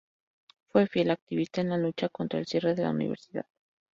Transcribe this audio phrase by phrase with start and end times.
[0.71, 3.45] Fue fiel activista en la lucha contra el cierre de la Universidad.